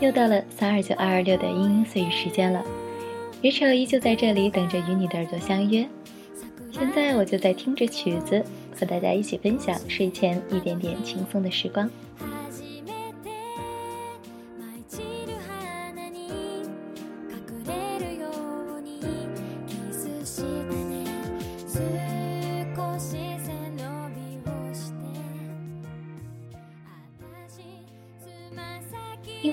[0.00, 2.62] 又到了三二九二二六的英音碎语时间了
[3.40, 5.86] 余愁依旧在这里等着与你的耳朵相约。
[6.70, 8.44] 现在我就在听着曲子，
[8.78, 11.88] 和大家一起分享睡前一点点轻松的时光。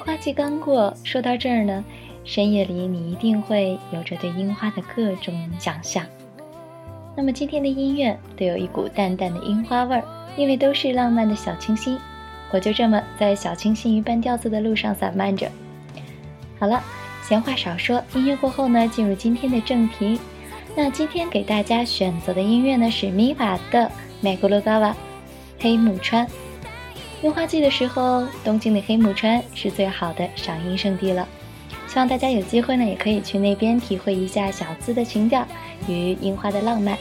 [0.03, 1.83] 花季刚过，说到这儿呢，
[2.23, 6.03] 深夜里你一定会有着对樱花的各种想象。
[7.15, 10.03] 那么今天的音乐都有一股淡淡的樱花味儿，
[10.35, 11.99] 因为都是浪漫的小清新。
[12.51, 15.47] 我就这么在小清新一般调子的路上散漫着。
[16.59, 16.81] 好了，
[17.23, 20.19] 闲话少说，音乐过后呢，进入今天的正题。
[20.75, 23.79] 那今天给大家选择的音乐呢是米瓦的
[24.19, 24.89] 《美国罗嘎瓦》，
[25.59, 26.27] 黑木川。
[27.21, 31.27] 樱花季的时候，东京的黑木川是最好的赏樱圣地了。
[31.87, 35.45] 希望大家有机会呢，也可以去那边体会一下小资的情调
[35.87, 36.97] 与樱花的浪漫。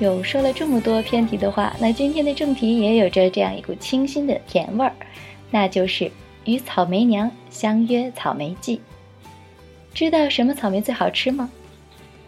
[0.00, 4.94] 有说了这么多偏题的话，那今天的正题也有着这样一股清新的甜味儿，
[5.50, 6.10] 那就是
[6.46, 8.80] 与草莓娘相约草莓季。
[9.92, 11.50] 知道什么草莓最好吃吗？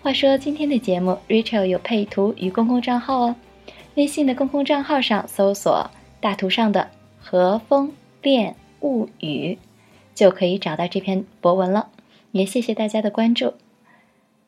[0.03, 3.37] 话说今天的节目，Rachel 有配图与公共账号哦，
[3.95, 5.91] 微信的公共账号上搜索
[6.21, 7.91] 大图上的“和风
[8.21, 9.57] 恋物语”，
[10.15, 11.89] 就可以找到这篇博文了。
[12.33, 13.55] 也谢谢大家的关注。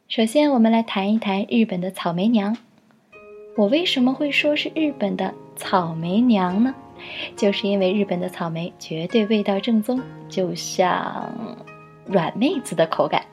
[0.09, 2.55] 首先，我们来谈一谈日本的草莓娘。
[3.57, 6.75] 我为什么会说是日本的草莓娘呢？
[7.37, 11.33] 就是因为日本的草莓绝对味道正宗，就像
[12.05, 13.25] 软妹子的口感，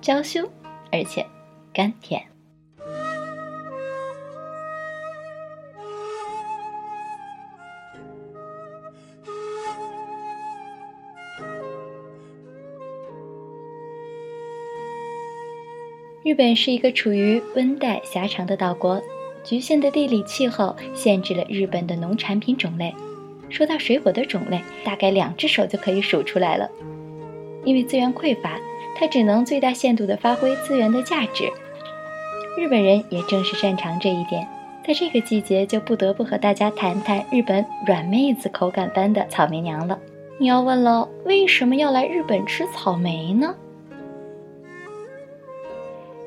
[0.00, 0.40] 娇羞
[0.90, 1.26] 而且
[1.70, 2.22] 甘甜。
[16.24, 19.02] 日本是一个处于温带狭长的岛国。
[19.44, 22.94] 局限的地理气候限制了日本的农产品种类。
[23.48, 26.68] 说到水果的种类，大概两只手就可以数出来了。
[27.64, 28.58] 因为资源匮乏，
[28.96, 31.50] 它只能最大限度地发挥资源的价值。
[32.58, 34.46] 日本人也正是擅长这一点，
[34.86, 39.98] 在这个季节就不得不和大家谈谈日本软妹子口感般的草莓娘了。
[40.38, 43.54] 你要问了，为什么要来日本吃草莓呢？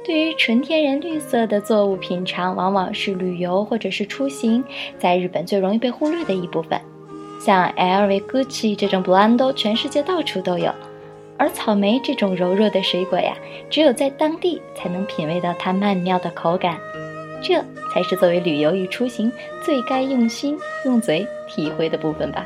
[0.05, 4.63] 对于纯天然绿色的作物品尝，往往是旅游或者是出行
[4.99, 6.79] 在日本最容易被忽略的一部分。
[7.41, 10.71] 像 LV、Gucci 这种 brand，全世界到处都有。
[11.37, 13.35] 而草莓这种柔弱的水果呀，
[13.67, 16.77] 只有在当地才能品味到它曼妙的口感。
[17.41, 17.55] 这
[17.91, 19.31] 才是作为旅游与出行
[19.63, 20.55] 最该用心
[20.85, 22.45] 用嘴体会的部分吧。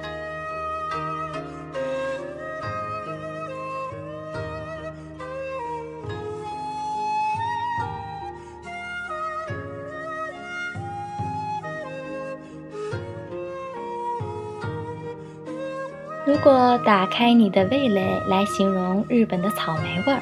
[16.30, 20.22] 如果打开你的味蕾来形容日本的草莓味儿，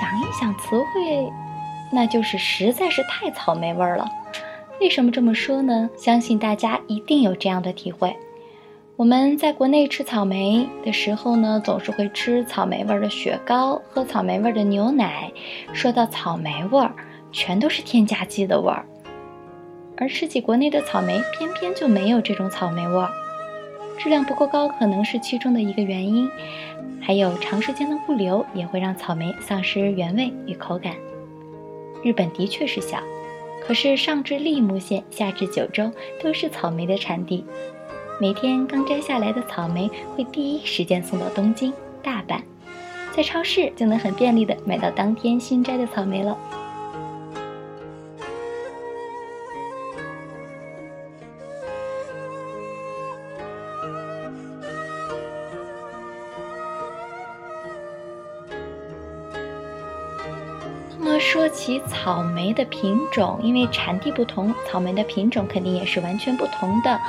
[0.00, 1.28] 想一想词汇，
[1.90, 4.08] 那就是实在是太草莓味儿了。
[4.80, 5.90] 为什么这么说呢？
[5.96, 8.16] 相信大家一定有这样的体会。
[8.94, 15.32] 我们在国内吃草莓的时候呢，总是会吃草莓味儿的雪糕，喝草莓味儿的牛奶。
[15.72, 16.94] 说到草莓味儿，
[17.32, 18.86] 全都是添加剂的味儿。
[19.96, 23.10] 而吃起国内的草莓，偏偏就没有这种草莓味儿。
[23.98, 26.28] 质量不够高，可能是其中的一个原因。
[27.00, 30.94] 还有长时间的物流也会让草莓丧失原味与口感。
[32.02, 32.98] 日本的确是小，
[33.64, 35.90] 可是上至利木县，下至九州，
[36.22, 37.44] 都是草莓的产地。
[38.20, 41.72] 每天刚摘下来的草莓会第一时间送到东京、
[42.02, 42.40] 大阪，
[43.16, 46.36] 在超市就能很便利的买到当天新摘的草莓了。
[61.80, 67.00] 草莓的品种，因为产地不同，草莓的品种肯定也是完全不同的。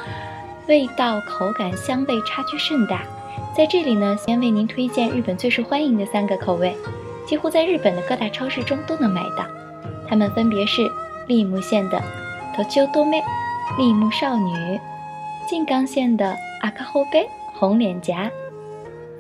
[0.68, 3.04] 味道、口感、香味差距甚大，
[3.56, 6.76] 在这里呢，先为您推荐日本最受欢迎的三个口味，
[7.28, 9.46] 几乎在日本的各大超市中都能买到。
[10.08, 10.90] 它们分别是
[11.28, 12.02] 立木县的
[12.56, 13.22] Tochidome
[13.78, 14.80] 立木少女，
[15.50, 18.32] 静冈县的阿卡后贝红脸颊，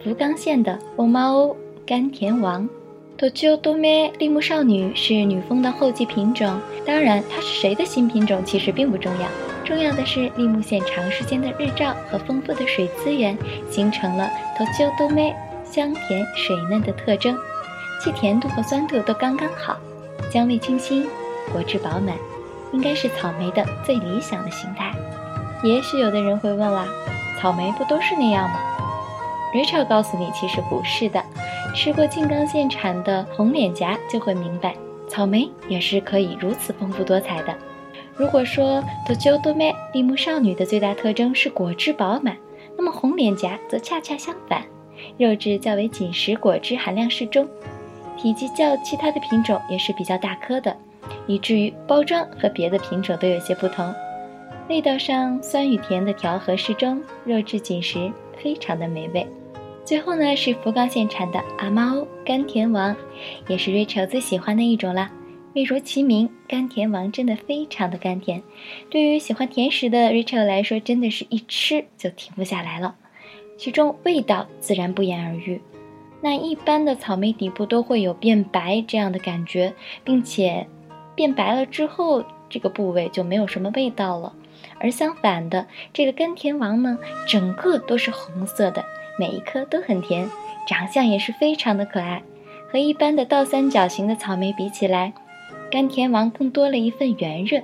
[0.03, 1.55] 福冈县的 Omao
[1.85, 2.69] 甘甜王。
[3.17, 9.27] Tochidome 立木少女是女风的后继品种，当然，它是谁的新品种其实并不重要。
[9.63, 13.37] 重要的是，立木县长时间的日照和丰富的水资源，
[13.69, 15.33] 形成了 Tochidome
[15.63, 17.37] 香甜水嫩的特征，
[18.03, 19.77] 其甜度和酸度都刚刚好，
[20.31, 21.07] 香味清新，
[21.53, 22.17] 果汁饱满，
[22.73, 24.91] 应该是草莓的最理想的形态。
[25.63, 26.87] 也许有的人会问啦，
[27.39, 28.59] 草莓不都是那样吗
[29.53, 31.23] ？Rachel 告诉你，其实不是的，
[31.73, 34.75] 吃过静冈县产的红脸颊就会明白，
[35.07, 37.55] 草莓也是可以如此丰富多彩的。
[38.15, 42.37] 如果说 Tochidome 立木少女的最大特征是果汁饱满，
[42.77, 44.63] 那么红脸颊则恰恰相反，
[45.17, 47.47] 肉质较为紧实，果汁含量适中，
[48.17, 50.77] 体积较其他的品种也是比较大颗的，
[51.25, 53.91] 以至于包装和别的品种都有些不同。
[54.69, 59.27] 味道上酸与甜的调和适中，肉质紧实，非常的美味。
[59.85, 62.95] 最后呢是福冈县产的阿猫甘甜王，
[63.47, 65.11] 也是 Rachel 最喜欢的一种啦。
[65.55, 68.41] 味如其名，甘甜王真的非常的甘甜。
[68.89, 72.95] 对于喜欢甜食的 Rachel 来说，真的是一吃就停不下来了。
[73.57, 75.61] 其中味道自然不言而喻。
[76.21, 79.73] 那一般的草莓底部都会有变白这样的感觉，
[80.05, 80.65] 并且
[81.13, 84.33] 变白了之后，这个部位就没有什么味道了。
[84.79, 86.97] 而相反的，这个甘甜王呢，
[87.27, 88.83] 整个都是红色的，
[89.17, 90.29] 每一颗都很甜，
[90.67, 92.23] 长相也是非常的可爱。
[92.71, 95.13] 和一般的倒三角形的草莓比起来，
[95.71, 97.63] 甘甜王更多了一份圆润，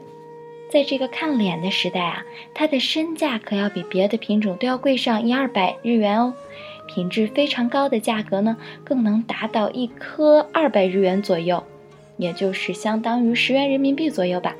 [0.71, 2.23] 在这个看脸的时代啊，
[2.53, 6.33] 它的身价可要比别的品种都要贵上一二百日元哦。
[6.87, 11.63] 品质非常高的价格呢，更能达到一颗二百日元左右，
[12.17, 14.55] 也就是相当于十元人民币左右吧。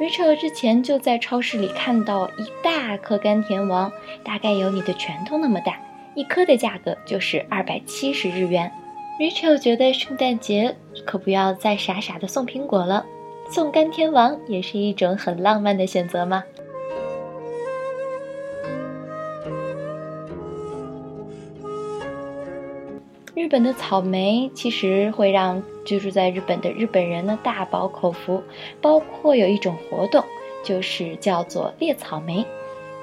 [0.00, 3.90] Rachel 之前就在超市里看到一大颗甘甜王，
[4.22, 5.78] 大概有你的拳头那么大，
[6.18, 8.72] 一颗的价格就是二百七十日元。
[9.20, 10.74] Rachel 觉得圣诞节
[11.06, 13.06] 可不要再傻傻的送苹果了，
[13.48, 16.42] 送甘天王也是一种很浪漫的选择嘛。
[23.36, 28.42] 日本的草莓其实会让居住在日本的日本人呢大饱口福，
[28.80, 30.24] 包括有一种活动，
[30.64, 32.44] 就是叫做猎草莓。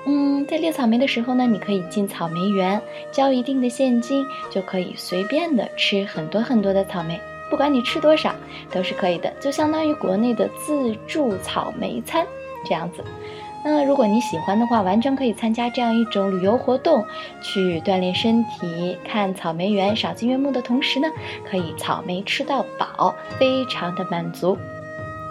[0.08, 2.80] 嗯，在猎草莓的时候呢，你可以进草莓园，
[3.12, 7.20] 交一定的现金，就可以随便的吃很多很多的草莓，
[7.50, 8.34] 不管你吃多少
[8.70, 12.24] 都是可以的，就相当于国内的自助草莓餐
[12.64, 13.04] 这样子。
[13.64, 17.04] 那如果你喜欢的话，完全可以参加这样一种旅游活动，
[17.42, 21.08] 去锻炼身体，看草莓园，赏心悦目的同时呢，
[21.50, 24.56] 可以草莓吃到饱，非常的满足。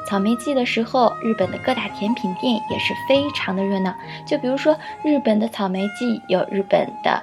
[0.07, 3.95] 草莓季的时候，日本的各大甜品店也是非常的热闹。
[4.27, 7.23] 就比如说，日本的草莓季有日本的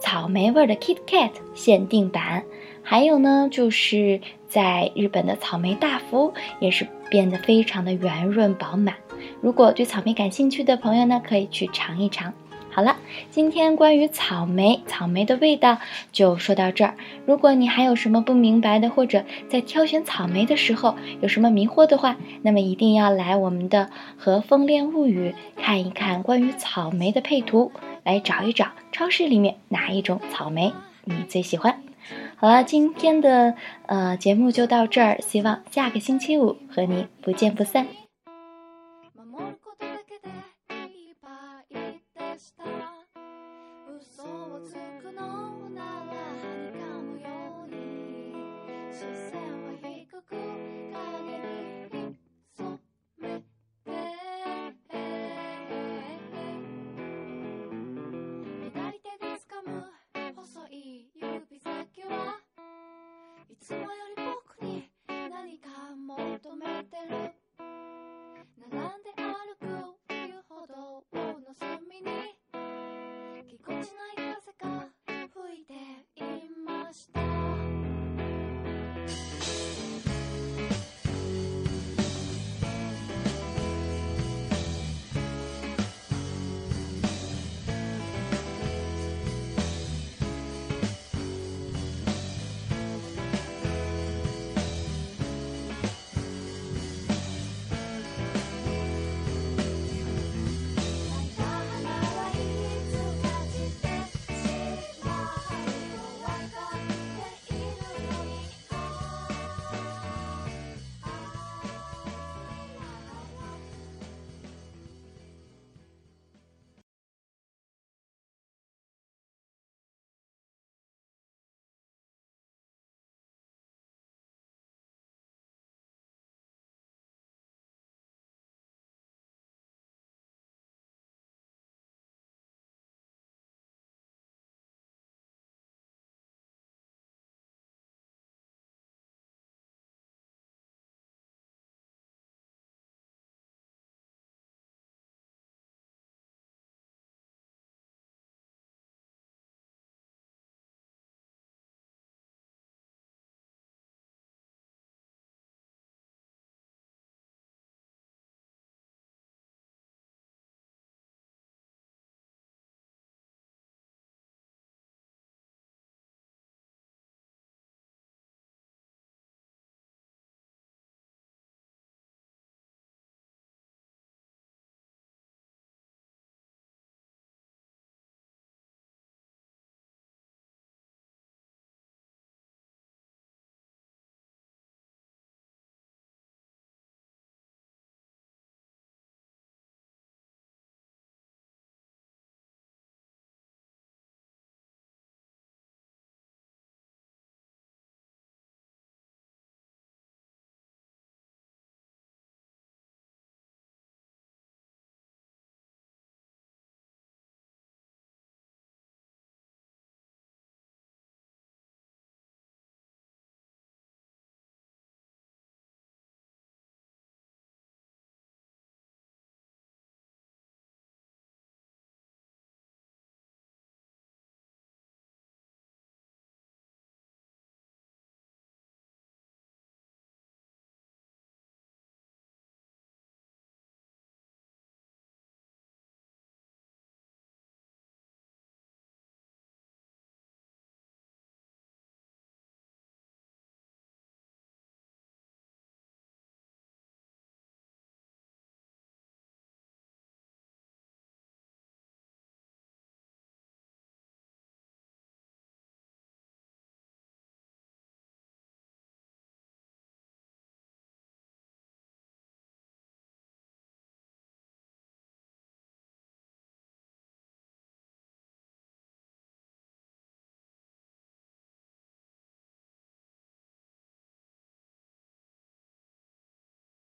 [0.00, 2.44] 草莓味的 Kit Kat 限定版，
[2.82, 8.94] 还有呢，就是在日本的草莓大福也是变得非常的圆润饱满。
[9.40, 12.32] 如果对草莓感兴趣的朋友呢，可以去尝一尝。
[12.76, 12.98] 好了，
[13.30, 15.78] 今天关于草莓、草莓的味道
[16.12, 16.94] 就说到这儿。
[17.24, 27.72] 如果你还有什么不明白的，或者在挑选草莓的时候有什么迷惑的话，那么一定要来我们的和风恋物语看一看关于草莓的配图，
[28.04, 31.80] 来找一找超市里面哪一种草莓你最喜欢。
[32.36, 33.54] 好了，今天的
[33.86, 37.86] 呃节目就到这儿，希望下个星期五和你不见不散。